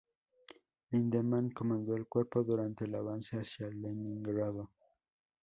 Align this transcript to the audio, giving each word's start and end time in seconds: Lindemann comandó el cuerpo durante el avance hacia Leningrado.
Lindemann 0.89 1.51
comandó 1.51 1.95
el 1.95 2.07
cuerpo 2.07 2.43
durante 2.43 2.85
el 2.85 2.95
avance 2.95 3.37
hacia 3.39 3.69
Leningrado. 3.69 4.71